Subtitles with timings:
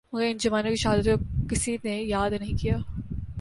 [0.13, 2.77] مگر ان جوانوں کی شہادت کو کسی نے یاد نہیں کیا